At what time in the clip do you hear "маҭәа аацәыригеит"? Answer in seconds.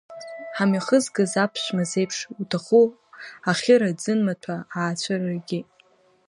4.25-5.67